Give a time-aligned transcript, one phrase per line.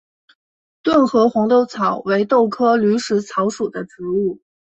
[0.81, 4.39] 顿河红豆草为豆科驴食草属的植物。